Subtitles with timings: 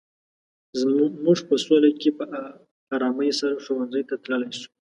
[1.23, 2.23] موږ په سوله کې په
[2.95, 4.69] ارامۍ سره ښوونځي ته تلای شو.